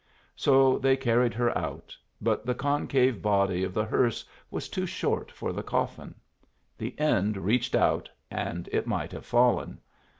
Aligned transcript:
So 0.35 0.79
they 0.79 0.97
carried 0.97 1.35
her 1.35 1.55
out, 1.55 1.95
but 2.19 2.43
the 2.43 2.55
concave 2.55 3.21
body 3.21 3.63
of 3.63 3.71
the 3.71 3.85
hearse 3.85 4.25
was 4.49 4.67
too 4.67 4.87
short 4.87 5.31
for 5.31 5.53
the 5.53 5.61
coffin; 5.61 6.15
the 6.75 6.97
end 6.97 7.37
reached 7.37 7.75
out, 7.75 8.09
and 8.31 8.67
it 8.71 8.87
might 8.87 9.11
have 9.11 9.27
fallen. 9.27 9.77